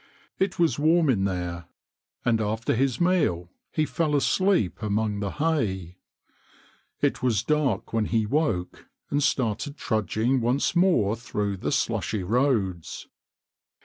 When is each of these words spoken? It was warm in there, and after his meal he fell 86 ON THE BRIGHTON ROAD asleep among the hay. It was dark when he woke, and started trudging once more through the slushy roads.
It 0.39 0.57
was 0.57 0.79
warm 0.79 1.11
in 1.11 1.25
there, 1.25 1.65
and 2.25 2.41
after 2.41 2.73
his 2.73 2.99
meal 2.99 3.51
he 3.71 3.85
fell 3.85 4.15
86 4.15 4.41
ON 4.41 4.45
THE 4.45 4.49
BRIGHTON 4.49 4.55
ROAD 4.55 4.57
asleep 4.57 4.81
among 4.81 5.19
the 5.19 5.31
hay. 5.33 5.97
It 7.01 7.21
was 7.21 7.43
dark 7.43 7.93
when 7.93 8.05
he 8.05 8.25
woke, 8.25 8.87
and 9.11 9.21
started 9.21 9.77
trudging 9.77 10.41
once 10.41 10.75
more 10.75 11.15
through 11.15 11.57
the 11.57 11.71
slushy 11.71 12.23
roads. 12.23 13.09